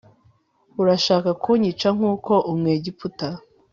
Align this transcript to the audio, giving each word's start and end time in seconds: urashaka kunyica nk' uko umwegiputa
urashaka 0.81 1.29
kunyica 1.43 1.87
nk' 1.97 2.07
uko 2.13 2.33
umwegiputa 2.51 3.27